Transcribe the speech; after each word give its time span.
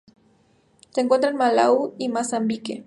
Se 0.89 1.01
encuentra 1.01 1.29
en 1.29 1.35
Malaui 1.37 1.93
y 1.99 2.09
Mozambique. 2.09 2.79